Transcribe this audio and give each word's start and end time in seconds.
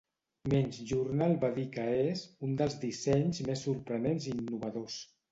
'Men's 0.51 0.77
Journal' 0.91 1.35
va 1.43 1.49
dir 1.57 1.65
que 1.75 1.83
és 2.05 2.23
"un 2.47 2.55
dels 2.61 2.77
dissenys 2.85 3.41
més 3.49 3.61
sorprenents 3.67 4.25
i 4.31 4.33
innovadors". 4.37 4.97